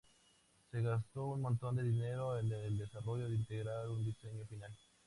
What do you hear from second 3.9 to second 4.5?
diseño